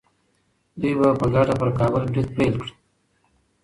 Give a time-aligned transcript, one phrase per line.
[0.79, 2.73] دوی به په ګډه پر کابل برید پیل کړي.